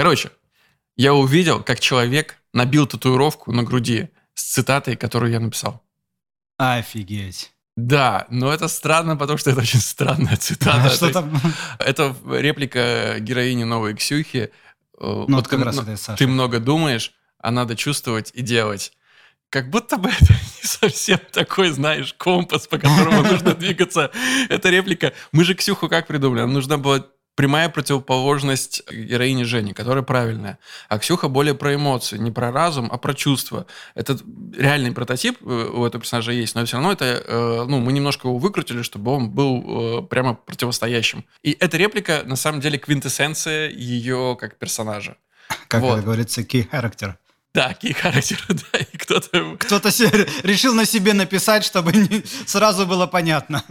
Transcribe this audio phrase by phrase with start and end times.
[0.00, 0.30] Короче,
[0.96, 5.82] я увидел, как человек набил татуировку на груди с цитатой, которую я написал.
[6.56, 7.52] Офигеть.
[7.76, 10.84] Да, но это странно, потому что это очень странная цитата.
[10.86, 11.38] А что там?
[11.78, 14.50] Это реплика героини новой Ксюхи.
[14.98, 16.16] Ну, вот как раз это Саша.
[16.16, 18.94] Ты много думаешь, а надо чувствовать и делать.
[19.50, 24.10] Как будто бы это не совсем такой, знаешь, компас, по которому нужно двигаться.
[24.48, 25.12] Это реплика.
[25.32, 26.40] Мы же Ксюху как придумали?
[26.40, 27.04] Нам нужна была
[27.40, 30.58] прямая противоположность героине Жени, которая правильная.
[30.90, 33.64] А Ксюха более про эмоции, не про разум, а про чувства.
[33.94, 34.18] Это
[34.54, 38.28] реальный прототип э, у этого персонажа есть, но все равно это, э, ну, мы немножко
[38.28, 41.24] его выкрутили, чтобы он был э, прямо противостоящим.
[41.42, 45.16] И эта реплика, на самом деле, квинтэссенция ее как персонажа.
[45.66, 45.94] Как вот.
[45.94, 47.14] это говорится, key character.
[47.54, 49.56] Да, key характер, да, и кто-то...
[49.58, 49.88] Кто-то
[50.42, 53.64] решил на себе написать, чтобы не, сразу было понятно.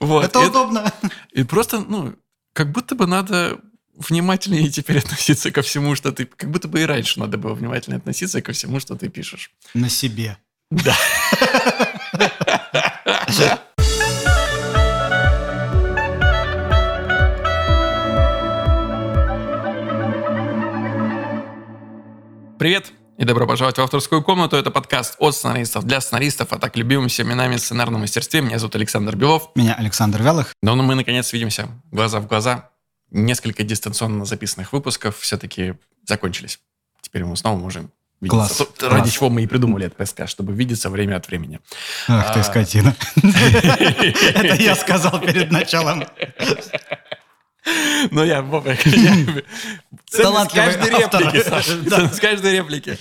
[0.00, 0.24] Вот.
[0.24, 0.90] Это удобно.
[1.32, 2.14] И просто, ну,
[2.54, 3.58] как будто бы надо
[3.94, 6.24] внимательнее теперь относиться ко всему, что ты...
[6.24, 9.50] Как будто бы и раньше надо было внимательнее относиться ко всему, что ты пишешь.
[9.74, 10.38] На себе.
[10.70, 10.96] Да.
[22.58, 24.56] Привет и добро пожаловать в авторскую комнату.
[24.56, 28.40] Это подкаст от сценаристов для сценаристов, а так любимым всеми нами сценарном мастерстве.
[28.40, 29.50] Меня зовут Александр Белов.
[29.54, 30.52] Меня Александр Вялых.
[30.62, 32.70] Ну, мы наконец видимся глаза в глаза.
[33.10, 35.74] Несколько дистанционно записанных выпусков все-таки
[36.06, 36.58] закончились.
[37.00, 38.36] Теперь мы снова можем видеться.
[38.36, 38.56] Класс.
[38.56, 38.92] Тут, Класс.
[38.92, 41.60] Ради чего мы и придумали этот ПСК, чтобы видеться время от времени.
[42.08, 42.42] Ах ты, А.
[42.42, 42.96] скотина.
[43.22, 46.04] Это я сказал перед началом.
[48.10, 48.42] Ну, я-
[50.10, 51.42] ценность каждой реплики,
[51.88, 52.98] ценность каждой реплики.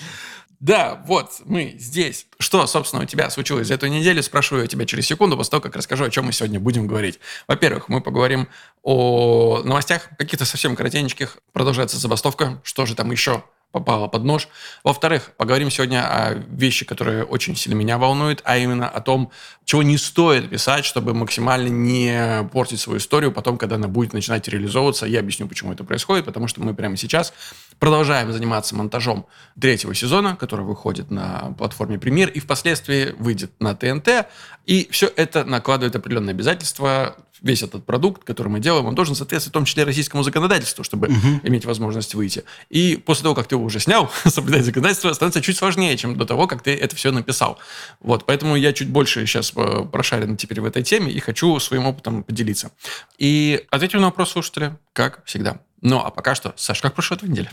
[0.64, 2.26] Да, вот, мы здесь.
[2.40, 4.23] Что, собственно, у тебя случилось за эту неделю?
[4.23, 7.20] Спрашиваю я тебя через секунду, после того, как расскажу, о чем мы сегодня будем говорить.
[7.50, 8.48] Во-первых, мы поговорим
[8.81, 11.38] о новостях, каких-то совсем коротеньких.
[11.52, 12.62] Продолжается забастовка.
[12.64, 13.44] Что же там еще
[13.74, 14.48] попало под нож.
[14.84, 19.32] Во-вторых, поговорим сегодня о вещи, которые очень сильно меня волнуют, а именно о том,
[19.66, 24.47] чего не стоит писать, чтобы максимально не портить свою историю потом, когда она будет начинать
[24.47, 25.08] реализовываться.
[25.08, 27.34] Я объясню, почему это происходит, потому что мы прямо сейчас
[27.79, 29.25] продолжаем заниматься монтажом
[29.59, 34.28] третьего сезона, который выходит на платформе Премьер и впоследствии выйдет на ТНТ.
[34.66, 37.17] И все это накладывает определенные обязательства.
[37.41, 41.09] Весь этот продукт, который мы делаем, он должен соответствовать в том числе российскому законодательству, чтобы
[41.44, 42.45] иметь возможность выйти.
[42.69, 46.25] И после того, как ты его уже снял, соблюдать законодательство становится чуть сложнее, чем до
[46.25, 47.59] того, как ты это все написал.
[48.00, 51.85] Вот, поэтому я чуть больше сейчас э, прошарен теперь в этой теме и хочу своим
[51.85, 52.72] опытом поделиться.
[53.17, 55.59] И ответим на вопрос слушателя, как всегда.
[55.84, 57.52] Ну, а пока что, Саш, как прошла твоя неделя?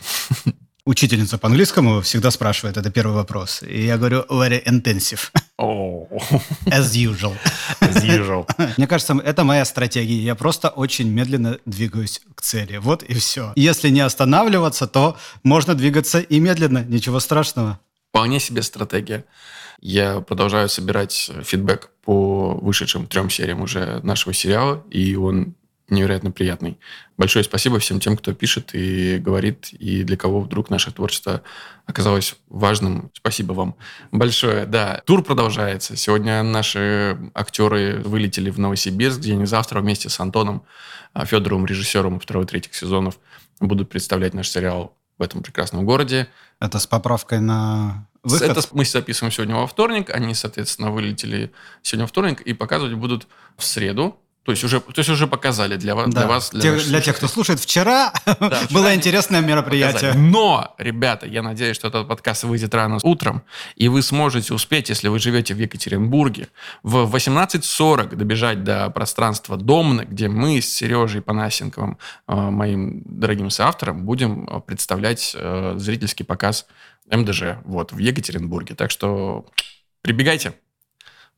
[0.87, 3.63] Учительница по английскому всегда спрашивает, это первый вопрос.
[3.63, 6.07] И я говорю, very intensive, О,
[6.67, 7.37] as usual.
[7.81, 8.49] as usual.
[8.79, 10.17] Мне кажется, это моя стратегия.
[10.17, 12.79] Я просто очень медленно двигаюсь к цели.
[12.79, 13.53] Вот и все.
[13.57, 16.83] Если не останавливаться, то можно двигаться и медленно.
[16.85, 17.79] Ничего страшного.
[18.09, 19.25] Вполне себе стратегия.
[19.81, 25.55] Я продолжаю собирать фидбэк по вышедшим трем сериям уже нашего сериала, и он
[25.91, 26.79] невероятно приятный.
[27.17, 31.43] Большое спасибо всем тем, кто пишет и говорит, и для кого вдруг наше творчество
[31.87, 33.11] оказалось важным.
[33.15, 33.77] Спасибо вам
[34.13, 34.67] большое.
[34.67, 35.97] Да, тур продолжается.
[35.97, 40.65] Сегодня наши актеры вылетели в Новосибирск, где они завтра вместе с Антоном
[41.13, 43.19] а, Федоровым, режиссером второго и третьих сезонов,
[43.61, 46.29] будут представлять наш сериал в этом прекрасном городе.
[46.61, 48.49] Это с поправкой на выход?
[48.49, 51.53] Это мы записываем сегодня во вторник, они, соответственно, вылетели
[51.83, 54.19] сегодня во вторник и показывать будут в среду.
[54.51, 56.21] То есть уже, то есть уже показали для вас, Да.
[56.21, 60.11] для вас, для, Те- наших для тех, кто слушает, вчера вчера было они интересное мероприятие.
[60.11, 60.19] Показали.
[60.19, 63.43] Но, ребята, я надеюсь, что этот подкаст выйдет рано утром,
[63.77, 66.49] и вы сможете успеть, если вы живете в Екатеринбурге,
[66.83, 74.05] в 18.40 добежать до пространства Домны, где мы с Сережей Панасенковым, э, моим дорогим соавтором,
[74.05, 76.67] будем э, представлять э, зрительский показ
[77.09, 78.75] МДЖ вот, в Екатеринбурге.
[78.75, 79.47] Так что
[80.03, 80.55] прибегайте.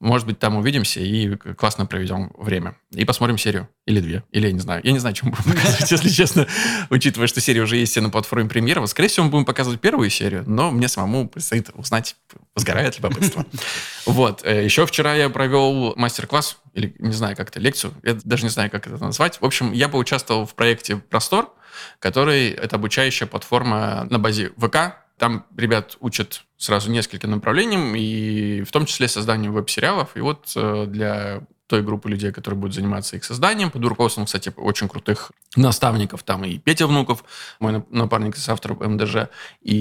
[0.02, 2.74] Может быть, там увидимся и классно проведем время.
[2.90, 3.68] И посмотрим серию.
[3.86, 4.24] Или две.
[4.32, 4.80] Или я не знаю.
[4.82, 6.48] Я не знаю, чем будем показывать, если честно.
[6.90, 8.80] Учитывая, что серия уже есть на платформе премьера.
[8.80, 12.16] Вот, скорее всего, мы будем показывать первую серию, но мне самому предстоит узнать,
[12.56, 13.46] сгорает любопытство.
[14.04, 14.44] Вот.
[14.44, 17.94] Э, Еще вчера я провел мастер-класс, или не знаю, как это, лекцию.
[18.02, 19.40] Я даже не знаю, как это назвать.
[19.40, 21.54] В общем, я поучаствовал в проекте «Простор»,
[22.00, 28.72] который это обучающая платформа на базе ВК, там ребят учат сразу нескольким направлениям, и в
[28.72, 30.16] том числе созданию веб-сериалов.
[30.16, 34.52] И вот э, для той группы людей, которые будут заниматься их созданием, под руководством, кстати,
[34.56, 36.24] очень крутых наставников.
[36.24, 37.22] Там и Петя Внуков,
[37.60, 39.28] мой напарник с автором МДЖ,
[39.60, 39.76] и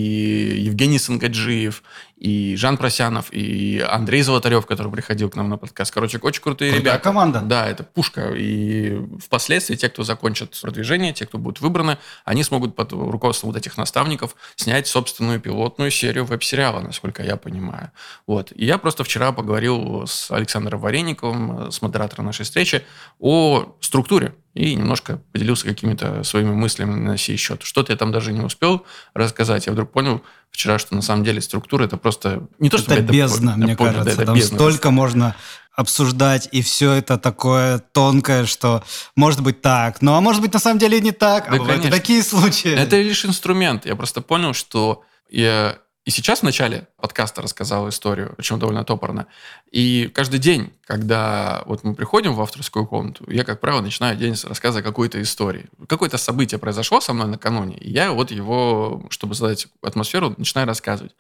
[0.60, 1.82] Евгений Сангаджиев,
[2.21, 5.91] и Жан Просянов, и Андрей Золотарев, который приходил к нам на подкаст.
[5.91, 7.03] Короче, очень крутые Крутая ребята.
[7.03, 7.41] команда.
[7.41, 8.31] Да, это пушка.
[8.35, 13.57] И впоследствии те, кто закончат продвижение, те, кто будут выбраны, они смогут под руководством вот
[13.57, 17.91] этих наставников снять собственную пилотную серию веб-сериала, насколько я понимаю.
[18.27, 18.51] Вот.
[18.53, 22.83] И я просто вчера поговорил с Александром Варениковым, с модератором нашей встречи,
[23.19, 27.63] о структуре и немножко поделился какими-то своими мыслями на сей счет.
[27.63, 29.65] Что-то я там даже не успел рассказать.
[29.68, 30.21] Я вдруг понял
[30.51, 33.94] вчера, что на самом деле структура это просто не то, что это бездна, мне понял,
[33.94, 34.06] кажется.
[34.06, 35.36] Да, это там бездна, столько можно
[35.74, 38.83] обсуждать, и все это такое тонкое, что
[39.15, 41.81] может быть так, ну а может быть на самом деле не так, а да, бывают
[41.81, 41.97] конечно.
[41.97, 42.71] такие случаи.
[42.71, 43.86] Это лишь инструмент.
[43.86, 49.27] Я просто понял, что я и сейчас в начале подкаста рассказал историю, причем довольно топорно.
[49.71, 54.36] И каждый день, когда вот мы приходим в авторскую комнату, я, как правило, начинаю день
[54.36, 55.69] с рассказа какой-то истории.
[55.88, 61.15] Какое-то событие произошло со мной накануне, и я вот его, чтобы создать атмосферу, начинаю рассказывать.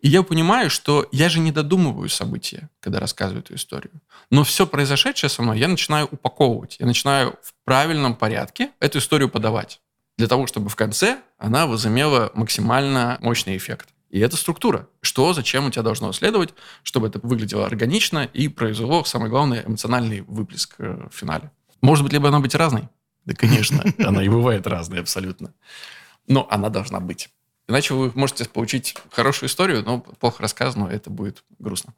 [0.00, 3.92] И я понимаю, что я же не додумываю события, когда рассказываю эту историю.
[4.30, 6.76] Но все произошедшее со мной я начинаю упаковывать.
[6.80, 9.80] Я начинаю в правильном порядке эту историю подавать
[10.18, 13.88] для того, чтобы в конце она возымела максимально мощный эффект.
[14.10, 14.88] И это структура.
[15.00, 20.22] Что, зачем у тебя должно следовать, чтобы это выглядело органично и произвело, самое главное, эмоциональный
[20.22, 21.50] выплеск э, в финале.
[21.80, 22.88] Может быть, либо она быть разной?
[23.24, 25.52] Да, конечно, она и бывает разной абсолютно.
[26.26, 27.28] Но она должна быть.
[27.68, 31.92] Иначе вы можете получить хорошую историю, но плохо рассказанную, это будет грустно.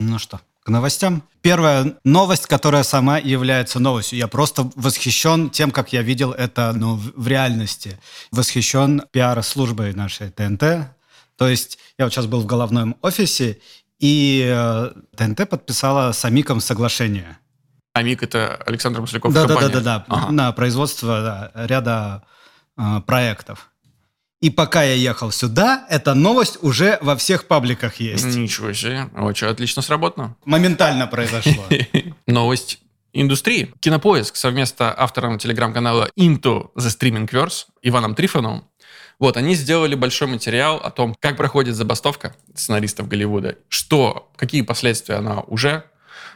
[0.00, 1.22] Ну что, к новостям.
[1.42, 4.18] Первая новость, которая сама является новостью.
[4.18, 8.00] Я просто восхищен тем, как я видел это ну, в реальности.
[8.32, 10.88] Восхищен пиар-службой нашей ТНТ,
[11.36, 13.58] то есть я вот сейчас был в головном офисе,
[13.98, 17.38] и э, ТНТ подписала с Амиком соглашение.
[17.94, 19.68] Амик– это Александр Масляков да, компания?
[19.68, 20.32] Да, да, да, ага.
[20.32, 22.24] на производство да, ряда
[22.76, 23.70] э, проектов.
[24.40, 28.36] И пока я ехал сюда, эта новость уже во всех пабликах есть.
[28.36, 29.08] Ничего себе.
[29.16, 30.36] Очень отлично сработано.
[30.44, 31.64] Моментально произошло.
[32.26, 32.80] Новость
[33.14, 33.72] индустрии.
[33.80, 38.64] Кинопоиск совместно автором телеграм-канала Into the Streamingverse Иваном Трифоновым
[39.18, 45.16] вот, они сделали большой материал о том, как проходит забастовка сценаристов Голливуда, что, какие последствия
[45.16, 45.84] она уже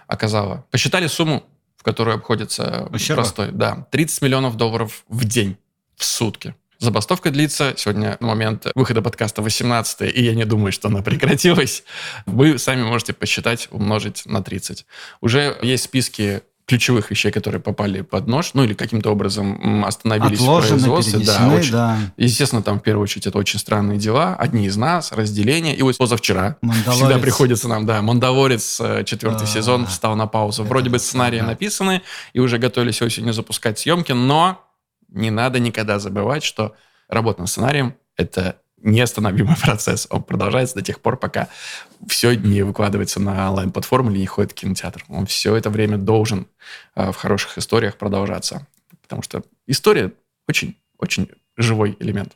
[0.06, 0.64] оказала.
[0.70, 1.44] Посчитали сумму,
[1.76, 3.22] в которую обходится Ущерба?
[3.22, 3.50] простой.
[3.52, 5.56] Да, 30 миллионов долларов в день,
[5.96, 6.54] в сутки.
[6.78, 11.82] Забастовка длится сегодня на момент выхода подкаста 18 и я не думаю, что она прекратилась.
[12.26, 14.86] Вы сами можете посчитать, умножить на 30.
[15.20, 20.76] Уже есть списки ключевых вещей, которые попали под нож, ну или каким-то образом остановились Отложены,
[20.76, 21.18] в производстве.
[21.20, 21.98] Да, очень, да.
[22.18, 24.36] Естественно, там в первую очередь это очень странные дела.
[24.36, 25.74] Одни из нас, разделение.
[25.74, 29.46] И вот позавчера всегда приходится нам, да, Мандалорец, э, четвертый да.
[29.46, 30.62] сезон, встал на паузу.
[30.62, 31.46] Это Вроде бы сценарии да.
[31.46, 32.02] написаны,
[32.34, 34.62] и уже готовились осенью запускать съемки, но
[35.08, 36.74] не надо никогда забывать, что
[37.08, 40.06] работа над сценарием– это неостановимый процесс.
[40.10, 41.48] Он продолжается до тех пор, пока
[42.06, 45.04] все не выкладывается на онлайн-платформу или не ходит в кинотеатр.
[45.08, 46.46] Он все это время должен
[46.94, 48.66] э, в хороших историях продолжаться.
[49.02, 50.12] Потому что история
[50.46, 52.32] очень, очень живой элемент.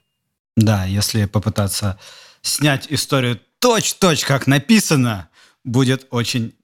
[0.56, 1.98] Да, если попытаться
[2.42, 5.28] снять историю точь-точь, как написано,
[5.64, 6.54] будет очень,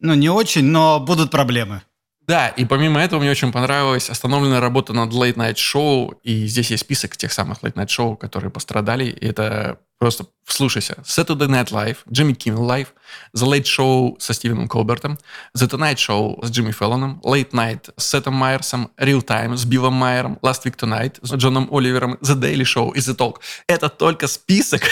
[0.00, 1.82] ну не очень, но будут проблемы.
[2.28, 6.70] Да, и помимо этого мне очень понравилась остановленная работа над Late Night Show, и здесь
[6.70, 11.02] есть список тех самых Late Night Show, которые пострадали, и это просто вслушайся.
[11.04, 12.88] Saturday Night Live, Jimmy Kimmel Live,
[13.34, 15.18] The Late Show со Стивеном Колбертом,
[15.56, 19.94] The Tonight Show с Джимми Феллоном, Late Night с Сетом Майерсом, Real Time с Биллом
[19.94, 23.36] Майером, Last Week Tonight с Джоном Оливером, The Daily Show и The Talk.
[23.66, 24.82] Это только список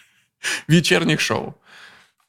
[0.68, 1.60] вечерних шоу.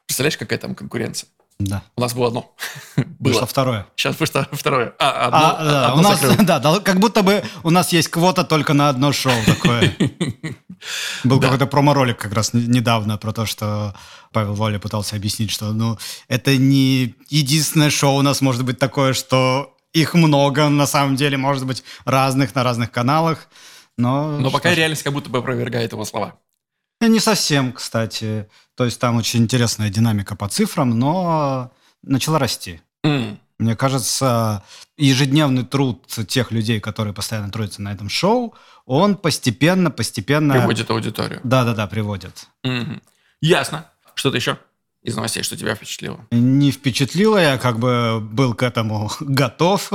[0.07, 1.29] Представляешь, какая там конкуренция?
[1.59, 1.83] Да.
[1.95, 2.55] У нас было одно.
[2.95, 3.33] было.
[3.33, 3.87] Вышло второе.
[3.95, 4.93] Сейчас вышло второе.
[4.99, 8.09] А, одно, а, да, одно у нас, да, да, как будто бы у нас есть
[8.09, 9.95] квота только на одно шоу такое.
[11.23, 13.95] Был какой-то промо-ролик как раз недавно про то, что
[14.31, 15.97] Павел Воля пытался объяснить, что ну,
[16.27, 21.37] это не единственное шоу у нас может быть такое, что их много, на самом деле,
[21.37, 23.47] может быть, разных на разных каналах.
[23.97, 26.35] Но, но пока реальность как будто бы опровергает его слова.
[27.01, 28.47] Не совсем, кстати.
[28.75, 32.81] То есть там очень интересная динамика по цифрам, но начала расти.
[33.05, 33.37] Mm.
[33.59, 34.63] Мне кажется,
[34.97, 38.53] ежедневный труд тех людей, которые постоянно трудятся на этом шоу,
[38.85, 40.53] он постепенно, постепенно...
[40.53, 41.41] Приводит аудиторию.
[41.43, 42.47] Да-да-да, приводит.
[42.65, 43.01] Mm-hmm.
[43.41, 43.89] Ясно.
[44.13, 44.59] Что-то еще
[45.01, 46.19] из новостей, что тебя впечатлило?
[46.31, 49.91] Не впечатлило, я как бы был к этому готов.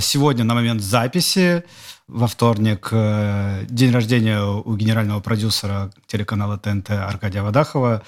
[0.00, 1.64] Сегодня на момент записи
[2.08, 8.02] во вторник э, день рождения у генерального продюсера телеканала ТНТ Аркадия Вадахова.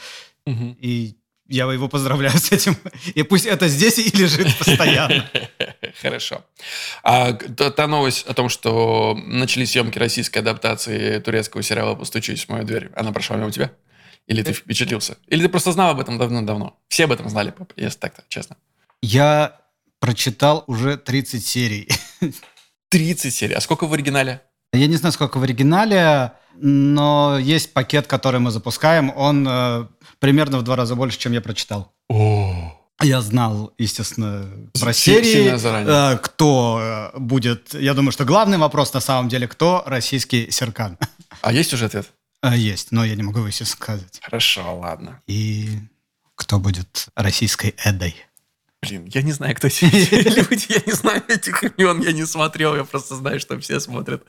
[0.47, 0.76] Угу.
[0.80, 1.16] И
[1.49, 2.76] я его поздравляю с этим.
[3.14, 5.28] И пусть это здесь и лежит постоянно.
[6.02, 6.45] Хорошо.
[7.02, 12.64] А та новость о том, что начались съемки российской адаптации турецкого сериала «Постучись в мою
[12.64, 13.71] дверь», она прошла мимо тебя?
[14.26, 15.19] Или ты впечатлился?
[15.26, 16.78] Или ты просто знал об этом давно-давно?
[16.88, 18.57] Все об этом знали, если так-то, честно.
[19.02, 19.61] Я
[19.99, 21.88] прочитал уже 30 серий.
[22.91, 23.55] 30 серий.
[23.55, 24.43] А сколько в оригинале?
[24.73, 29.13] Я не знаю, сколько в оригинале, но есть пакет, который мы запускаем.
[29.17, 29.87] Он э,
[30.19, 31.93] примерно в два раза больше, чем я прочитал.
[32.09, 32.77] О.
[33.03, 34.47] Я знал, естественно,
[34.79, 37.73] про серии, э, кто э, будет.
[37.75, 40.99] Я думаю, что главный вопрос на самом деле, кто российский Серкан.
[41.41, 42.11] А есть уже ответ?
[42.43, 44.21] Э, есть, но я не могу его сейчас сказать.
[44.23, 45.23] Хорошо, ладно.
[45.27, 45.79] И
[46.35, 48.15] кто будет российской Эдой?
[48.83, 49.85] Блин, я не знаю, кто эти
[50.15, 54.25] люди, я не знаю этих имен, я не смотрел, я просто знаю, что все смотрят.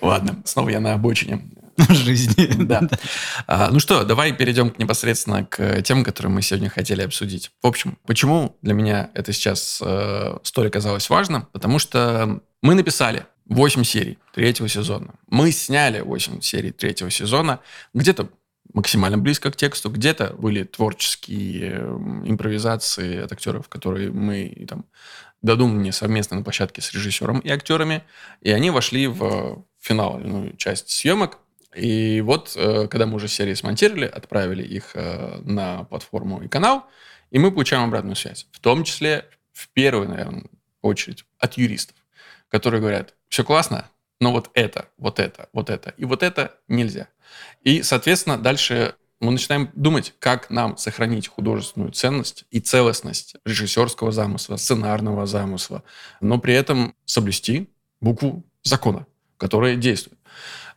[0.00, 1.42] Ладно, снова я на обочине.
[1.90, 2.64] Жизни.
[2.64, 2.88] Да.
[3.46, 7.50] А, ну что, давай перейдем непосредственно к тем, которые мы сегодня хотели обсудить.
[7.62, 11.46] В общем, почему для меня это сейчас э, столь оказалось важно?
[11.52, 15.14] Потому что мы написали 8 серий третьего сезона.
[15.28, 17.60] Мы сняли 8 серий третьего сезона.
[17.92, 18.30] Где-то
[18.76, 19.90] максимально близко к тексту.
[19.90, 24.84] Где-то были творческие эм, импровизации от актеров, которые мы там
[25.40, 28.04] додумали совместно на площадке с режиссером и актерами.
[28.42, 31.38] И они вошли в финальную часть съемок.
[31.74, 36.86] И вот, э, когда мы уже серии смонтировали, отправили их э, на платформу и канал,
[37.30, 38.46] и мы получаем обратную связь.
[38.52, 40.44] В том числе, в первую, наверное,
[40.82, 41.96] очередь от юристов,
[42.50, 43.88] которые говорят, все классно,
[44.20, 47.08] но вот это, вот это, вот это и вот это нельзя.
[47.62, 54.56] И, соответственно, дальше мы начинаем думать, как нам сохранить художественную ценность и целостность режиссерского замысла,
[54.56, 55.82] сценарного замысла,
[56.20, 57.70] но при этом соблюсти
[58.00, 59.06] букву закона,
[59.38, 60.18] которая действует.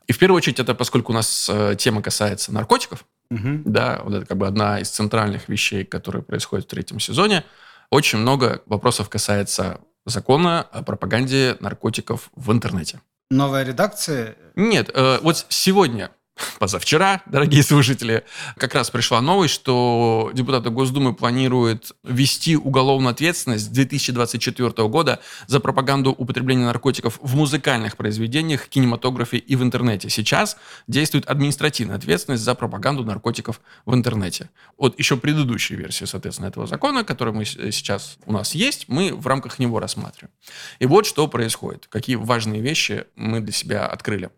[0.07, 3.61] И в первую очередь это, поскольку у нас э, тема касается наркотиков, угу.
[3.65, 7.43] да, вот это как бы одна из центральных вещей, которые происходят в третьем сезоне,
[7.91, 13.01] очень много вопросов касается закона о пропаганде наркотиков в интернете.
[13.31, 14.35] Новая редакция?
[14.55, 16.09] Нет, э, вот сегодня
[16.59, 18.23] позавчера, дорогие слушатели,
[18.57, 25.59] как раз пришла новость, что депутаты Госдумы планируют ввести уголовную ответственность с 2024 года за
[25.59, 30.09] пропаганду употребления наркотиков в музыкальных произведениях, кинематографе и в интернете.
[30.09, 34.49] Сейчас действует административная ответственность за пропаганду наркотиков в интернете.
[34.77, 39.25] Вот еще предыдущей версии, соответственно, этого закона, который мы сейчас у нас есть, мы в
[39.27, 40.33] рамках него рассматриваем.
[40.79, 44.29] И вот что происходит, какие важные вещи мы для себя открыли.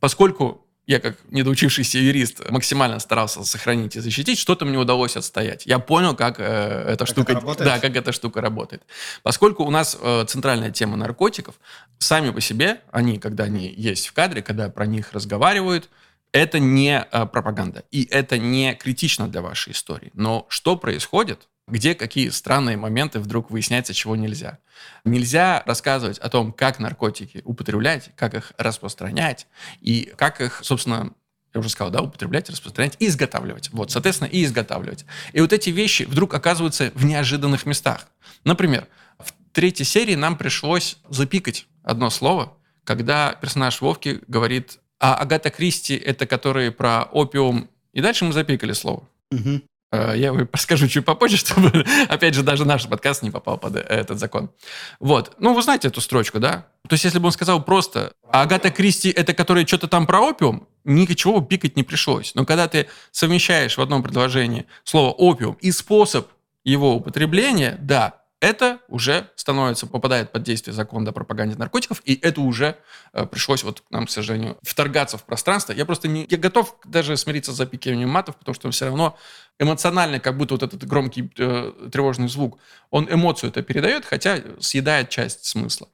[0.00, 5.64] Поскольку я как недоучившийся юрист максимально старался сохранить и защитить, что-то мне удалось отстоять.
[5.66, 8.82] Я понял, как э, эта как штука, это да, как эта штука работает.
[9.22, 11.54] Поскольку у нас э, центральная тема наркотиков,
[11.98, 15.88] сами по себе они, когда они есть в кадре, когда про них разговаривают,
[16.32, 20.10] это не э, пропаганда и это не критично для вашей истории.
[20.14, 21.48] Но что происходит?
[21.68, 24.58] Где какие странные моменты вдруг выясняется, чего нельзя.
[25.04, 29.46] Нельзя рассказывать о том, как наркотики употреблять, как их распространять
[29.80, 31.12] и как их, собственно,
[31.54, 33.70] я уже сказал, да, употреблять, распространять и изготавливать.
[33.72, 35.04] Вот, соответственно, и изготавливать.
[35.32, 38.08] И вот эти вещи вдруг оказываются в неожиданных местах.
[38.44, 38.88] Например,
[39.18, 45.94] в третьей серии нам пришлось запикать одно слово, когда персонаж Вовки говорит, а Агата Кристи
[45.94, 49.08] это которые про опиум, и дальше мы запикали слово.
[49.30, 49.62] Угу.
[49.92, 54.18] Э, я расскажу чуть попозже, чтобы, опять же, даже наш подкаст не попал под этот
[54.18, 54.50] закон.
[54.98, 55.34] Вот.
[55.38, 56.66] Ну, вы знаете эту строчку, да?
[56.88, 60.66] То есть, если бы он сказал просто «Агата Кристи– это который что-то там про опиум»,
[60.84, 62.34] ничего пикать не пришлось.
[62.34, 66.28] Но когда ты совмещаешь в одном предложении слово «опиум» и способ
[66.64, 72.40] его употребления, да, это уже становится, попадает под действие закона о пропаганде наркотиков, и это
[72.40, 72.76] уже
[73.12, 75.72] э, пришлось вот нам, к сожалению, вторгаться в пространство.
[75.72, 79.16] Я просто не, я готов даже смириться с запикиванием матов, потому что все равно
[79.60, 82.58] эмоционально, как будто вот этот громкий э, тревожный звук,
[82.90, 85.88] он эмоцию это передает, хотя съедает часть смысла.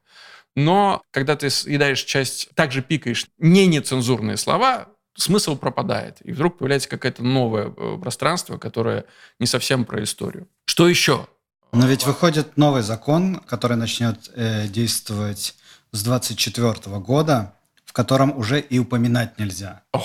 [0.57, 6.17] Но когда ты съедаешь часть, также пикаешь не нецензурные слова, смысл пропадает.
[6.23, 9.05] И вдруг появляется какое-то новое э, пространство, которое
[9.39, 10.49] не совсем про историю.
[10.65, 11.29] Что еще?
[11.73, 15.55] Но ведь выходит новый закон, который начнет э, действовать
[15.93, 19.83] с 24 года, в котором уже и упоминать нельзя.
[19.93, 20.05] Ох.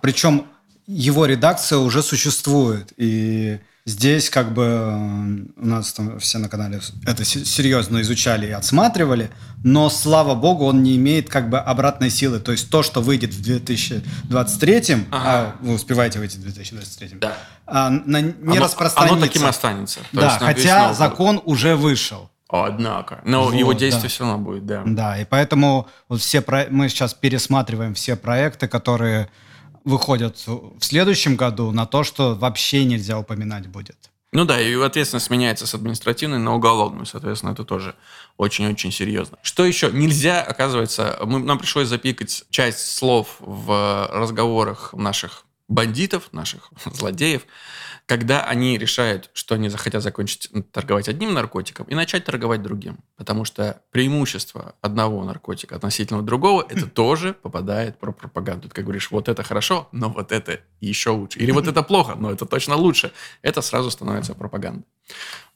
[0.00, 0.46] Причем
[0.86, 2.92] его редакция уже существует.
[2.96, 8.50] И здесь как бы э, у нас там все на канале это серьезно изучали и
[8.50, 9.30] отсматривали,
[9.64, 12.40] но, слава богу, он не имеет как бы обратной силы.
[12.40, 15.04] То есть то, что выйдет в 2023, ага.
[15.10, 17.36] а вы успеваете выйти в 2023, да.
[17.66, 19.16] а, на, не оно, распространится.
[19.16, 20.00] Оно таким останется.
[20.12, 22.30] То да, хотя закон уже вышел.
[22.48, 23.22] Однако.
[23.24, 24.08] Но вот, его действие да.
[24.08, 24.82] все равно будет, да.
[24.84, 26.66] Да, и поэтому вот все про...
[26.68, 29.30] мы сейчас пересматриваем все проекты, которые
[29.84, 34.10] выходят в следующем году на то, что вообще нельзя упоминать будет.
[34.32, 37.94] Ну да, и ответственность меняется с административной на уголовную, соответственно, это тоже
[38.38, 39.38] очень-очень серьезно.
[39.42, 39.92] Что еще?
[39.92, 47.46] Нельзя, оказывается, мы, нам пришлось запикать часть слов в разговорах наших бандитов, наших злодеев,
[48.06, 52.98] когда они решают, что они захотят закончить торговать одним наркотиком и начать торговать другим.
[53.16, 58.68] Потому что преимущество одного наркотика относительно другого, это тоже попадает про пропаганду.
[58.68, 61.38] Ты как говоришь, вот это хорошо, но вот это еще лучше.
[61.38, 63.12] Или вот это плохо, но это точно лучше.
[63.40, 64.84] Это сразу становится пропагандой.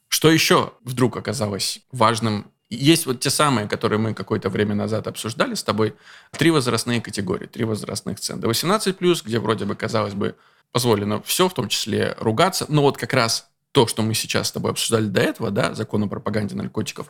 [0.08, 5.54] Что еще вдруг оказалось важным есть вот те самые, которые мы какое-то время назад обсуждали
[5.54, 5.94] с тобой,
[6.32, 8.40] три возрастные категории, три возрастных цен.
[8.40, 10.36] До 18+, где вроде бы, казалось бы,
[10.72, 12.66] позволено все, в том числе ругаться.
[12.68, 16.02] Но вот как раз то, что мы сейчас с тобой обсуждали до этого, да, закон
[16.02, 17.06] о пропаганде наркотиков,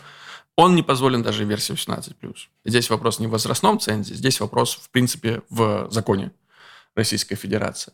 [0.57, 2.15] он не позволен даже в версии 18+.
[2.65, 6.33] Здесь вопрос не в возрастном цензе, здесь вопрос, в принципе, в законе
[6.95, 7.93] Российской Федерации.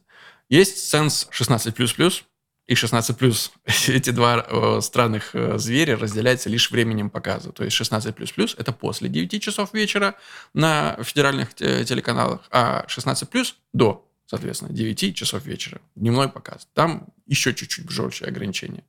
[0.48, 2.24] Есть ценз 16++,
[2.66, 3.50] и 16+.
[3.88, 7.52] Эти два э, странных э, зверя разделяются лишь временем показа.
[7.52, 10.14] То есть 16++ это после 9 часов вечера
[10.54, 16.66] на федеральных телеканалах, а 16+, до соответственно, 9 часов вечера, дневной показ.
[16.72, 18.82] Там еще чуть-чуть жестче ограничения.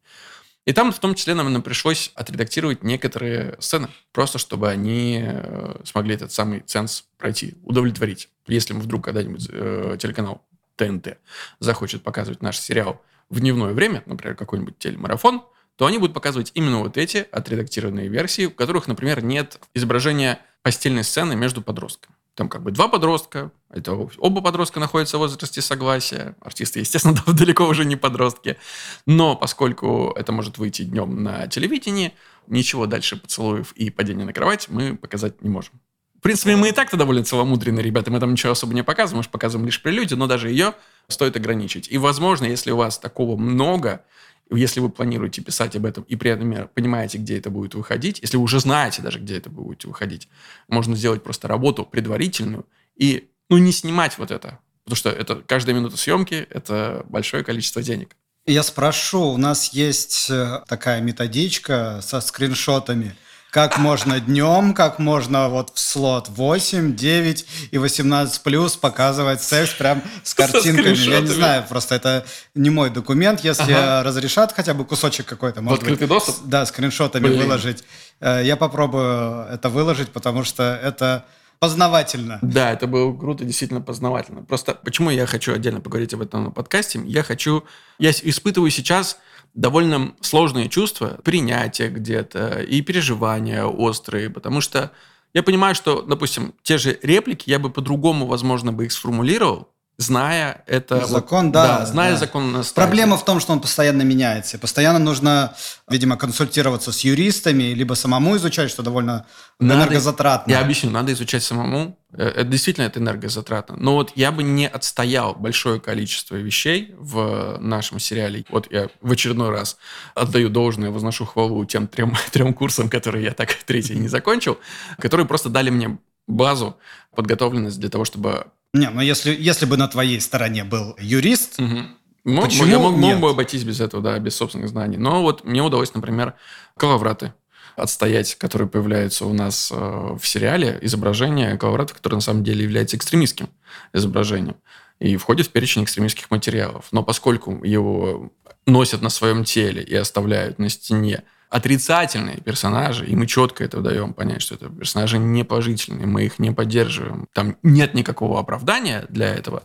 [0.65, 5.81] И там в том числе нам, нам пришлось отредактировать некоторые сцены, просто чтобы они э,
[5.83, 8.29] смогли этот самый ценз пройти, удовлетворить.
[8.47, 10.45] Если мы вдруг когда-нибудь э, телеканал
[10.77, 11.17] ТНТ
[11.59, 13.01] захочет показывать наш сериал
[13.33, 15.43] в дневное время, например, какой-нибудь телемарафон,
[15.75, 21.03] то они будут показывать именно вот эти отредактированные версии, в которых, например, нет изображения постельной
[21.03, 22.15] сцены между подростками.
[22.35, 26.35] Там как бы два подростка, это оба подростка находятся в возрасте согласия.
[26.41, 28.57] Артисты, естественно, далеко уже не подростки.
[29.05, 32.13] Но поскольку это может выйти днем на телевидении,
[32.47, 35.79] ничего дальше поцелуев и падения на кровать мы показать не можем.
[36.17, 39.23] В принципе, мы и так-то довольно целомудренные ребята, мы там ничего особо не показываем, мы
[39.23, 40.73] же показываем лишь прелюдию, но даже ее
[41.07, 41.87] стоит ограничить.
[41.91, 44.03] И, возможно, если у вас такого много,
[44.51, 48.37] если вы планируете писать об этом и при этом понимаете, где это будет выходить, если
[48.37, 50.27] вы уже знаете даже, где это будет выходить,
[50.67, 54.59] можно сделать просто работу предварительную и ну, не снимать вот это.
[54.83, 58.15] Потому что это каждая минута съемки– это большое количество денег.
[58.45, 63.15] Я спрошу, у нас есть э, такая методичка со скриншотами–
[63.53, 69.75] как можно днем, как можно вот в слот 8, 9 и 18 плюс показывать секс
[69.75, 70.95] прям с картинками.
[70.95, 73.41] Я не знаю, просто это не мой документ.
[73.41, 74.01] Если ага.
[74.01, 76.47] разрешат хотя бы кусочек какой-то, может открытый быть, доступ?
[76.47, 77.43] Да, скриншотами Блин.
[77.43, 77.83] выложить.
[78.19, 81.23] Э, я попробую это выложить, потому что это
[81.59, 82.39] познавательно.
[82.41, 84.41] Да, это было круто, действительно познавательно.
[84.41, 86.99] Просто почему я хочу отдельно поговорить об этом на подкасте?
[87.05, 87.63] Я хочу...
[87.99, 89.19] Я испытываю сейчас
[89.53, 94.91] довольно сложные чувства, принятие где-то и переживания острые, потому что
[95.33, 100.63] я понимаю, что, допустим, те же реплики я бы по-другому, возможно, бы их сформулировал, зная
[100.67, 101.05] это...
[101.05, 101.79] Закон, вот, да.
[101.79, 102.17] Да, зная да.
[102.17, 104.57] закон на Проблема в том, что он постоянно меняется.
[104.57, 105.55] Постоянно нужно,
[105.87, 109.25] видимо, консультироваться с юристами, либо самому изучать, что довольно
[109.59, 110.51] надо, энергозатратно.
[110.51, 111.97] Я объясню, надо изучать самому.
[112.13, 113.75] Э, это действительно это энергозатратно.
[113.77, 118.45] Но вот я бы не отстоял большое количество вещей в нашем сериале.
[118.49, 119.77] Вот я в очередной раз
[120.15, 124.57] отдаю должное, возношу хвалу тем трем, трем курсам, которые я так третий не закончил,
[124.99, 126.77] которые просто дали мне базу,
[127.15, 131.83] подготовленность для того, чтобы не, ну если, если бы на твоей стороне был юрист, угу.
[132.25, 134.95] Мог, Почему я мог, мог бы обойтись без этого, да, без собственных знаний.
[134.95, 136.35] Но вот мне удалось, например,
[136.77, 137.33] коловраты
[137.75, 142.95] отстоять, которые появляются у нас э, в сериале, изображение коловрата, которое на самом деле является
[142.95, 143.49] экстремистским
[143.91, 144.55] изображением
[144.99, 146.85] и входит в перечень экстремистских материалов.
[146.91, 148.31] Но поскольку его
[148.65, 154.15] носят на своем теле и оставляют на стене отрицательные персонажи, и мы четко это даем
[154.15, 159.27] понять, что это персонажи не положительные, мы их не поддерживаем, там нет никакого оправдания для
[159.27, 159.61] этого,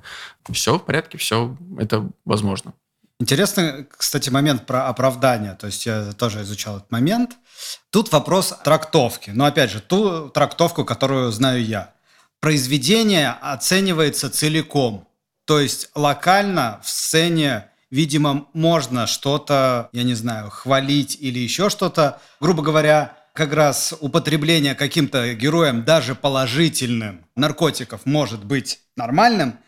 [0.52, 2.74] все в порядке, все это возможно.
[3.20, 5.54] Интересный, кстати, момент про оправдание.
[5.54, 7.36] То есть я тоже изучал этот момент.
[7.90, 9.30] Тут вопрос трактовки.
[9.30, 11.94] Но опять же, ту трактовку, которую знаю я.
[12.38, 15.08] Произведение оценивается целиком.
[15.46, 22.20] То есть локально в сцене видимо, можно что-то, я не знаю, хвалить или еще что-то.
[22.40, 29.58] Грубо говоря, как раз употребление каким-то героем, даже положительным, наркотиков может быть нормальным,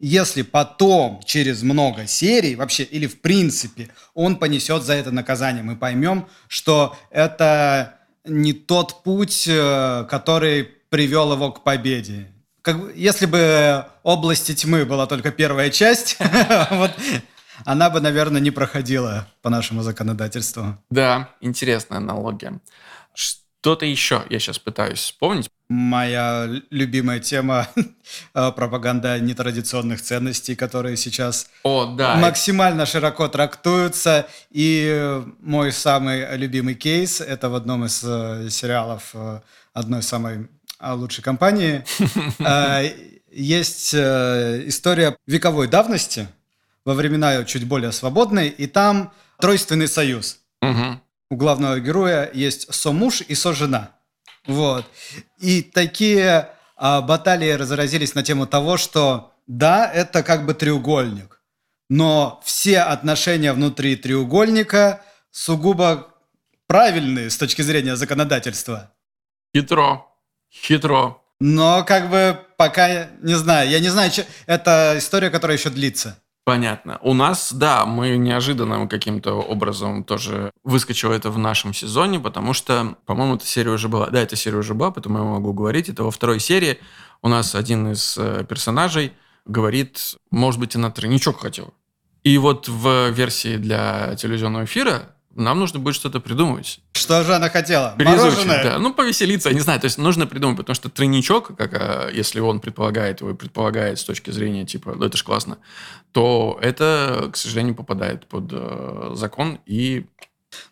[0.00, 5.64] если потом, через много серий, вообще, или в принципе, он понесет за это наказание.
[5.64, 12.28] Мы поймем, что это не тот путь, э, который привел его к победе.
[12.62, 16.16] Как, если бы «Области тьмы» была только первая часть,
[16.70, 16.92] вот
[17.64, 20.78] она бы, наверное, не проходила по нашему законодательству.
[20.90, 22.60] Да, интересная аналогия.
[23.14, 25.50] Что-то еще я сейчас пытаюсь вспомнить.
[25.68, 27.68] Моя любимая тема
[28.34, 32.14] э, пропаганда нетрадиционных ценностей, которые сейчас О, да.
[32.16, 34.28] максимально широко трактуются.
[34.50, 39.40] И мой самый любимый кейс– это в одном из э, сериалов э,
[39.74, 40.48] одной самой
[40.80, 41.84] лучшей компании.
[43.30, 46.28] Есть история вековой давности
[46.84, 50.40] во времена чуть более свободной, и там тройственный союз.
[50.62, 51.00] Угу.
[51.30, 53.90] У главного героя есть со-муж и со-жена.
[54.46, 54.86] Вот.
[55.38, 61.40] И такие а, баталии разразились на тему того, что да, это как бы треугольник,
[61.88, 66.14] но все отношения внутри треугольника сугубо
[66.66, 68.92] правильные с точки зрения законодательства.
[69.54, 70.06] Хитро.
[70.50, 71.22] Хитро.
[71.40, 74.10] Но как бы пока, не знаю, я не знаю,
[74.46, 76.18] это история, которая еще длится.
[76.48, 76.98] Понятно.
[77.02, 82.96] У нас, да, мы неожиданным каким-то образом тоже выскочило это в нашем сезоне, потому что,
[83.04, 84.06] по-моему, эта серия уже была.
[84.06, 85.90] Да, эта серия уже была, поэтому я могу говорить.
[85.90, 86.78] Это во второй серии
[87.20, 89.12] у нас один из э, персонажей
[89.44, 91.74] говорит, может быть, она тройничок хотел.
[92.24, 96.80] И вот в версии для телевизионного эфира нам нужно будет что-то придумывать.
[96.92, 97.94] Что же она хотела?
[97.96, 98.78] Переизучить, да.
[98.78, 99.80] Ну, повеселиться, я не знаю.
[99.80, 103.98] То есть нужно придумать, потому что тройничок, как, а, если он предполагает его и предполагает
[103.98, 105.58] с точки зрения, типа, ну, это же классно,
[106.12, 110.06] то это, к сожалению, попадает под э, закон и...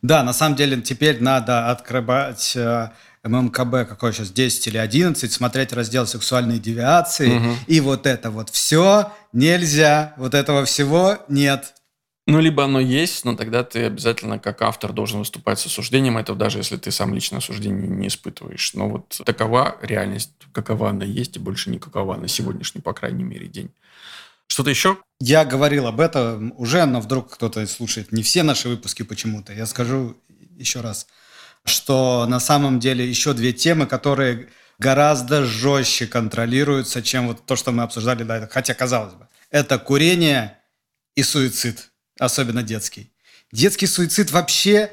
[0.02, 2.90] Да, на самом деле теперь надо открывать э,
[3.22, 7.57] ММКБ, какой сейчас, 10 или 11, смотреть раздел «Сексуальные девиации», угу.
[7.66, 11.74] и вот это вот все нельзя, вот этого всего нет.
[12.29, 16.37] Ну, либо оно есть, но тогда ты обязательно как автор должен выступать с осуждением этого,
[16.37, 18.75] даже если ты сам лично осуждение не испытываешь.
[18.75, 23.47] Но вот такова реальность, какова она есть, и больше никакова на сегодняшний, по крайней мере,
[23.47, 23.71] день.
[24.49, 24.99] Что-то еще?
[25.21, 29.53] Я говорил об этом уже, но вдруг кто-то слушает не все наши выпуски почему-то.
[29.53, 30.17] Я скажу
[30.57, 31.07] еще раз,
[31.65, 34.49] что на самом деле еще две темы, которые
[34.81, 38.49] гораздо жестче контролируются, чем вот то, что мы обсуждали.
[38.51, 40.59] Хотя, казалось бы, это курение
[41.15, 43.12] и суицид особенно детский.
[43.52, 44.90] Детский суицид вообще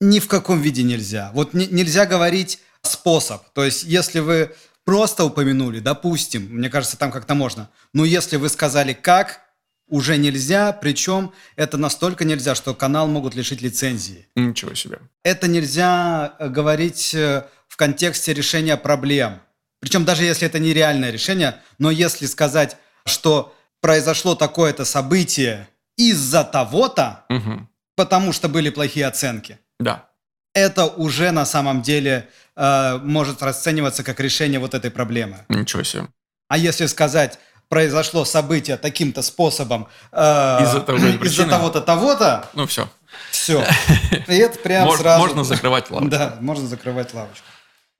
[0.00, 1.30] ни в каком виде нельзя.
[1.34, 3.42] Вот не, нельзя говорить способ.
[3.52, 7.70] То есть, если вы просто упомянули, допустим, мне кажется, там как-то можно.
[7.92, 9.40] Но если вы сказали как,
[9.88, 14.26] уже нельзя, причем это настолько нельзя, что канал могут лишить лицензии.
[14.34, 15.00] Ничего себе.
[15.22, 19.40] Это нельзя э, говорить э, в контексте решения проблем.
[19.80, 27.24] Причем даже если это нереальное решение, но если сказать, что произошло такое-то событие, из-за того-то,
[27.28, 27.68] угу.
[27.96, 29.58] потому что были плохие оценки.
[29.78, 30.08] Да.
[30.54, 35.44] Это уже на самом деле э, может расцениваться как решение вот этой проблемы.
[35.48, 36.08] Ничего себе.
[36.48, 42.88] А если сказать, произошло событие таким-то способом э, из-за того, из того-то, того-то, ну все.
[43.30, 43.64] Все.
[44.28, 45.20] И это прям сразу...
[45.20, 46.10] Можно закрывать лавочку.
[46.10, 47.46] Да, можно закрывать лавочку.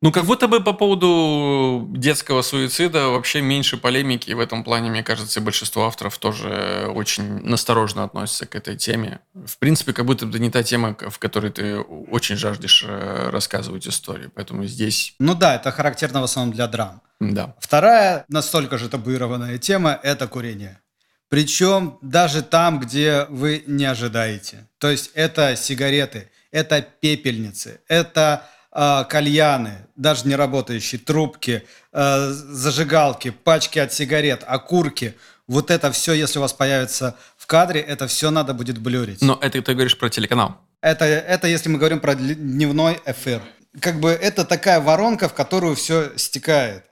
[0.02, 4.32] Ну, как будто бы по поводу детского суицида вообще меньше полемики.
[4.32, 9.20] В этом плане, мне кажется, большинство авторов тоже очень насторожно относятся к этой теме.
[9.32, 13.30] В принципе, как будто бы это не та тема, в которой ты очень жаждешь э,
[13.30, 14.32] рассказывать историю.
[14.34, 15.14] Поэтому здесь...
[15.20, 17.00] Ну да, это характерно в основном для драм.
[17.20, 17.54] Да.
[17.60, 20.80] Вторая настолько же табуированная тема– это курение.
[21.28, 24.68] Причем даже там, где вы не ожидаете.
[24.78, 33.78] То есть это сигареты, это пепельницы, это кальяны, даже не работающие, трубки, э, зажигалки, пачки
[33.78, 35.14] от сигарет, окурки.
[35.46, 39.20] Вот это все, если у вас появится в кадре, это все надо будет блюрить.
[39.20, 40.56] Но это ты говоришь про телеканал.
[40.80, 43.42] Это, это если мы говорим про дневной эфир.
[43.78, 46.84] Как бы это такая воронка, в которую все стекает.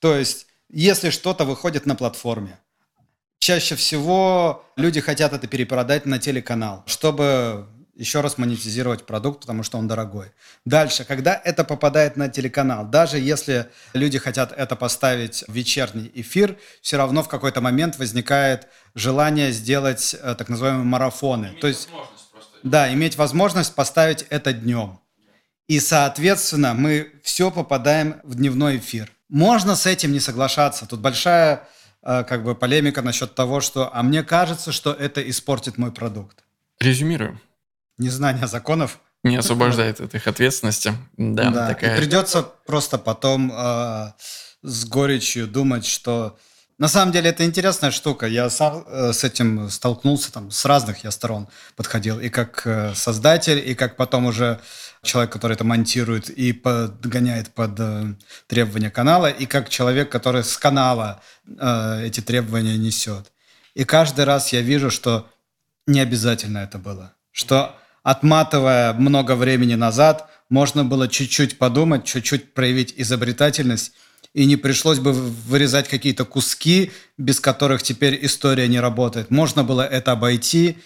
[0.00, 2.58] То есть, если что-то выходит на платформе,
[3.38, 7.66] чаще всего люди хотят это перепродать на телеканал, чтобы
[7.96, 10.32] еще раз монетизировать продукт, потому что он дорогой.
[10.64, 16.58] Дальше, когда это попадает на телеканал, даже если люди хотят это поставить в вечерний эфир,
[16.82, 21.46] все равно в какой-то момент возникает желание сделать э, так называемые марафоны.
[21.46, 21.88] Иметь То есть,
[22.62, 25.00] да, иметь возможность поставить это днем.
[25.66, 29.10] И, соответственно, мы все попадаем в дневной эфир.
[29.28, 30.86] Можно с этим не соглашаться.
[30.86, 31.66] Тут большая
[32.02, 36.44] э, как бы полемика насчет того, что «а мне кажется, что это испортит мой продукт».
[36.78, 37.40] Резюмируем
[37.98, 40.92] незнание законов не освобождает от их ответственности.
[41.16, 41.68] Да, да.
[41.68, 41.96] такая.
[41.96, 44.12] И придется просто потом э,
[44.62, 46.38] с горечью думать, что
[46.78, 48.26] на самом деле это интересная штука.
[48.26, 52.94] Я сам э, с этим столкнулся там с разных я сторон подходил и как э,
[52.94, 54.60] создатель, и как потом уже
[55.02, 58.14] человек, который это монтирует и подгоняет под э,
[58.46, 63.32] требования канала, и как человек, который с канала э, эти требования несет.
[63.74, 65.28] И каждый раз я вижу, что
[65.86, 67.74] не обязательно это было, что
[68.06, 73.94] отматывая много времени назад, можно было чуть-чуть подумать, чуть-чуть проявить изобретательность,
[74.32, 79.32] и не пришлось бы вырезать какие-то куски, без которых теперь история не работает.
[79.32, 80.78] Можно было это обойти.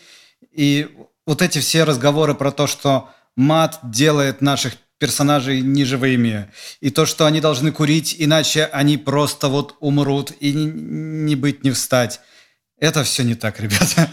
[0.50, 0.88] И
[1.26, 7.26] вот эти все разговоры про то, что мат делает наших персонажей неживыми, и то, что
[7.26, 12.20] они должны курить, иначе они просто вот умрут и не, быть, не встать.
[12.78, 14.09] Это все не так, ребята.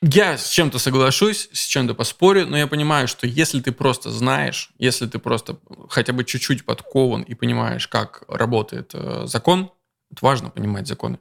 [0.00, 4.70] Я с чем-то соглашусь, с чем-то поспорю, но я понимаю, что если ты просто знаешь,
[4.78, 5.58] если ты просто
[5.90, 9.72] хотя бы чуть-чуть подкован и понимаешь, как работает э, закон,
[10.12, 11.18] это важно понимать законы,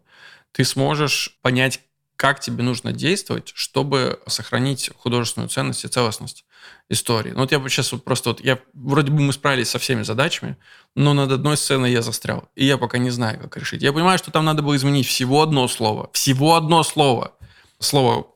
[0.51, 1.81] ты сможешь понять,
[2.17, 6.45] как тебе нужно действовать, чтобы сохранить художественную ценность и целостность
[6.87, 7.31] истории.
[7.31, 10.55] Ну вот я сейчас вот просто вот, я вроде бы мы справились со всеми задачами,
[10.95, 13.81] но над одной сценой я застрял, и я пока не знаю, как решить.
[13.81, 17.33] Я понимаю, что там надо было изменить всего одно слово, всего одно слово.
[17.79, 18.27] Слово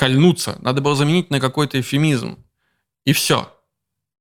[0.00, 2.42] кольнуться, надо было заменить на какой-то эфемизм.
[3.04, 3.54] И все.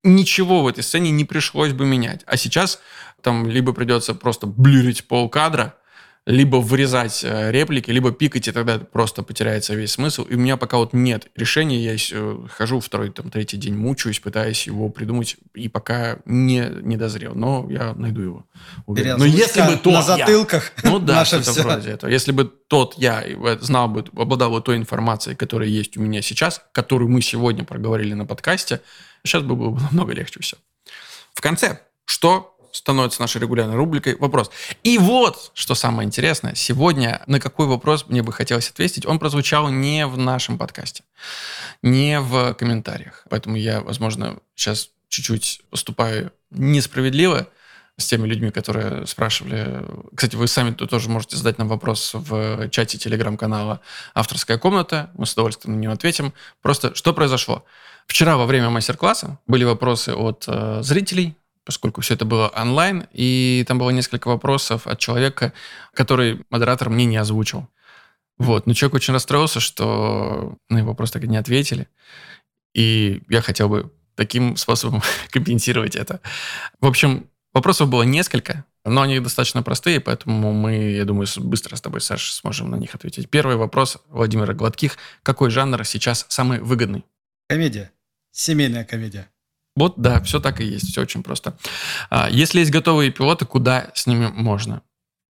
[0.03, 2.21] Ничего в этой сцене не пришлось бы менять.
[2.25, 2.81] А сейчас
[3.21, 5.77] там либо придется просто блюрить пол кадра,
[6.25, 10.23] либо вырезать э, реплики, либо пикать, и тогда просто потеряется весь смысл.
[10.23, 14.19] И у меня пока вот нет решения, я э, хожу второй, там, третий день, мучаюсь,
[14.19, 18.45] пытаюсь его придумать, и пока не, не дозрел, но я найду его.
[18.85, 19.17] Уверен.
[19.17, 22.11] Но если бы тот на затылках я, ну да, что-то вроде этого.
[22.11, 23.23] Если бы тот я
[23.61, 28.13] знал бы, обладал бы той информацией, которая есть у меня сейчас, которую мы сегодня проговорили
[28.13, 28.81] на подкасте,
[29.23, 30.57] сейчас бы было намного легче все.
[31.33, 34.51] В конце, что становится нашей регулярной рубрикой «Вопрос».
[34.83, 39.69] И вот, что самое интересное, сегодня на какой вопрос мне бы хотелось ответить, он прозвучал
[39.69, 41.03] не в нашем подкасте,
[41.81, 43.25] не в комментариях.
[43.29, 47.47] Поэтому я, возможно, сейчас чуть-чуть поступаю несправедливо
[47.97, 49.85] с теми людьми, которые спрашивали.
[50.15, 53.81] Кстати, вы сами тоже можете задать нам вопрос в чате телеграм-канала
[54.13, 55.09] «Авторская комната».
[55.15, 56.33] Мы с удовольствием на него ответим.
[56.61, 57.65] Просто что произошло?
[58.07, 61.35] Вчера во время мастер-класса были вопросы от э, зрителей,
[61.69, 65.53] поскольку все это было онлайн, и там было несколько вопросов от человека,
[65.93, 67.67] который модератор мне не озвучил.
[68.39, 68.65] Вот.
[68.65, 71.87] Но человек очень расстроился, что на его вопрос так и не ответили.
[72.73, 76.21] И я хотел бы таким способом компенсировать это.
[76.81, 81.81] В общем, вопросов было несколько, но они достаточно простые, поэтому мы, я думаю, быстро с
[81.81, 83.29] тобой, Саша, сможем на них ответить.
[83.29, 84.97] Первый вопрос Владимира Гладких.
[85.21, 87.05] Какой жанр сейчас самый выгодный?
[87.47, 87.91] Комедия.
[88.31, 89.29] Семейная комедия.
[89.79, 91.57] Вот, да, все так и есть, все очень просто.
[92.09, 94.81] А, если есть готовые пилоты, куда с ними можно?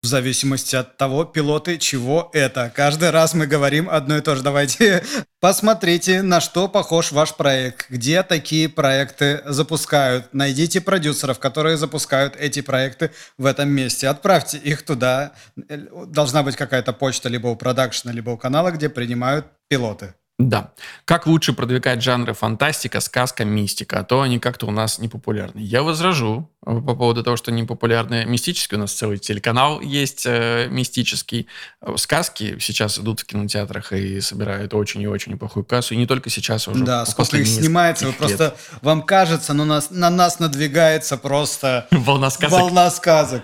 [0.02, 2.72] В зависимости от того, пилоты чего это.
[2.74, 4.42] Каждый раз мы говорим одно и то же.
[4.42, 5.04] Давайте
[5.40, 10.32] посмотрите, на что похож ваш проект, где такие проекты запускают.
[10.32, 14.08] Найдите продюсеров, которые запускают эти проекты в этом месте.
[14.08, 15.32] Отправьте их туда.
[15.56, 20.14] Должна быть какая-то почта либо у продакшена, либо у канала, где принимают пилоты.
[20.38, 20.70] Да.
[21.04, 25.58] Как лучше продвигать жанры фантастика, сказка, мистика, а то они как-то у нас не популярны.
[25.58, 28.78] Я возражу э, по поводу того, что не популярны мистические.
[28.78, 31.48] У нас целый телеканал есть э, мистический.
[31.82, 35.94] Э, сказки сейчас идут в кинотеатрах и собирают очень и очень неплохую кассу.
[35.94, 39.64] И не только сейчас, а уже Да, сколько их снимается, вы просто вам кажется, но
[39.64, 42.60] нас, на нас надвигается просто волна сказок.
[42.60, 43.42] Волна сказок.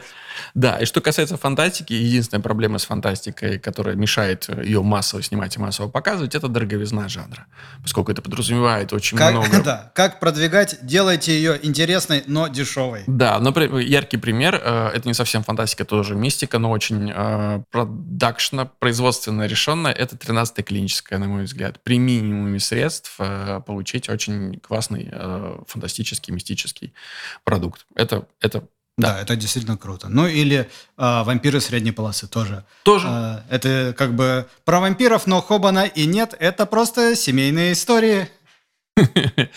[0.54, 5.60] Да, и что касается фантастики, единственная проблема с фантастикой, которая мешает ее массово снимать и
[5.60, 7.46] массово показывать, это дороговизна жанра,
[7.82, 9.62] поскольку это подразумевает очень как, много...
[9.64, 13.04] Да, как продвигать, делайте ее интересной, но дешевой.
[13.06, 18.66] Да, но яркий пример, э, это не совсем фантастика, тоже мистика, но очень э, продакшно,
[18.66, 21.82] производственно решенная, это 13-я клиническая, на мой взгляд.
[21.82, 25.10] При минимуме средств э, получить очень классный,
[25.66, 26.94] фантастический, мистический
[27.44, 27.86] продукт.
[27.94, 28.64] Это, это
[28.96, 29.14] да.
[29.14, 30.08] да, это действительно круто.
[30.08, 32.64] Ну или э, вампиры средней полосы тоже.
[32.84, 33.08] Тоже.
[33.08, 36.34] Э, это как бы про вампиров, но Хобана и нет.
[36.38, 38.28] Это просто семейные истории.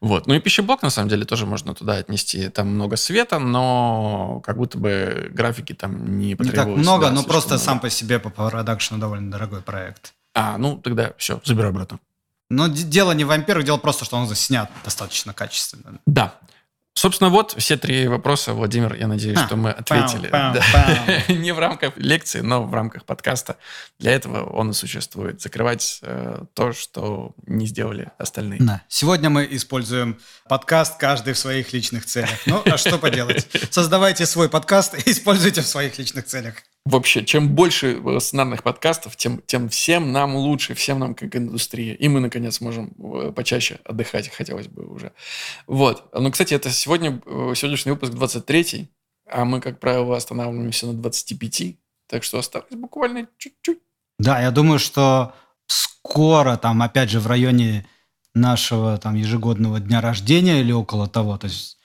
[0.00, 0.26] Вот.
[0.26, 2.48] Ну и пищеблок, на самом деле, тоже можно туда отнести.
[2.48, 6.68] Там много света, но как будто бы графики там не потребуется.
[6.68, 10.14] Не так много, но просто сам по себе по продакшну довольно дорогой проект.
[10.34, 11.98] А, ну тогда все, забираю обратно.
[12.48, 15.98] Но дело не в вампирах, дело просто, что он заснят достаточно качественно.
[16.06, 16.34] Да.
[16.94, 20.28] Собственно, вот все три вопроса, Владимир, я надеюсь, а, что мы ответили.
[20.28, 20.62] Пау, да.
[20.72, 21.36] пау.
[21.36, 23.56] Не в рамках лекции, но в рамках подкаста.
[23.98, 25.40] Для этого он и существует.
[25.40, 28.60] Закрывать э, то, что не сделали остальные.
[28.60, 28.82] Да.
[28.88, 32.46] Сегодня мы используем подкаст каждый в своих личных целях.
[32.46, 33.48] Ну, а что поделать?
[33.70, 36.54] Создавайте свой подкаст и используйте в своих личных целях.
[36.86, 41.94] Вообще, чем больше сценарных подкастов, тем, тем всем нам лучше, всем нам как индустрия.
[41.94, 45.12] И мы, наконец, можем э, почаще отдыхать, хотелось бы уже.
[45.66, 46.08] Вот.
[46.14, 48.88] Ну, кстати, это сегодня, э, сегодняшний выпуск 23
[49.30, 51.76] а мы, как правило, останавливаемся на 25,
[52.08, 53.78] так что осталось буквально чуть-чуть.
[54.18, 55.34] Да, я думаю, что
[55.66, 57.86] скоро, там, опять же, в районе
[58.34, 61.78] нашего там ежегодного дня рождения или около того, то есть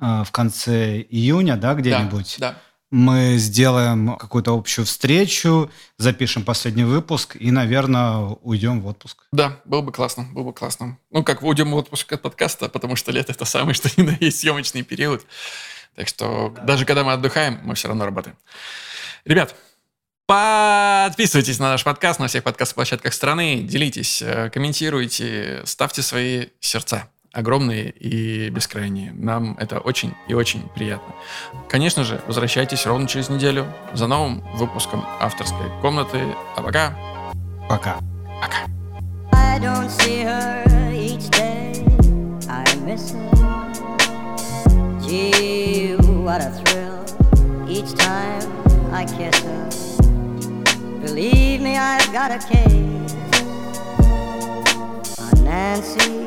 [0.00, 2.36] э, в конце июня, да, где-нибудь.
[2.38, 2.58] Да, да.
[2.90, 9.26] Мы сделаем какую-то общую встречу, запишем последний выпуск и, наверное, уйдем в отпуск.
[9.32, 10.96] Да, было бы классно, было бы классно.
[11.10, 14.16] Ну, как уйдем в отпуск от подкаста, потому что лето это самый, что ни на
[14.20, 15.26] есть съемочный период.
[15.96, 16.62] Так что да.
[16.62, 18.36] даже когда мы отдыхаем, мы все равно работаем.
[19.24, 19.56] Ребят,
[20.26, 27.90] Подписывайтесь на наш подкаст на всех подкаст-площадках страны, делитесь, э, комментируйте, ставьте свои сердца огромные
[27.90, 29.12] и бескрайние.
[29.12, 31.14] Нам это очень и очень приятно.
[31.68, 36.22] Конечно же, возвращайтесь ровно через неделю за новым выпуском авторской комнаты.
[36.56, 36.96] А пока.
[37.68, 37.98] Пока.
[38.40, 38.66] Пока.
[39.32, 41.84] I don't see her each day.
[42.48, 43.26] I miss her.
[45.06, 47.04] Gee, what a thrill
[47.68, 48.42] each time
[48.92, 49.68] I kiss her.
[51.02, 53.14] Believe me, I've got a case
[55.18, 56.26] on Nancy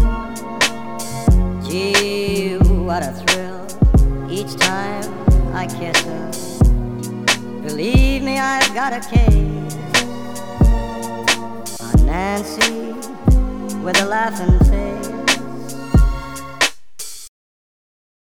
[1.71, 3.65] Gee, what a thrill
[4.29, 7.61] each time I kiss her.
[7.61, 9.77] Believe me, I've got a case
[11.79, 12.91] on Nancy
[13.85, 15.20] with a laughing face.